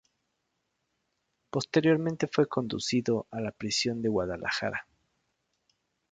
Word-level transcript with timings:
Posteriormente 1.51 2.25
fue 2.25 2.47
conducido 2.47 3.27
a 3.29 3.39
la 3.39 3.51
prisión 3.51 4.01
de 4.01 4.09
Guadalajara. 4.09 4.87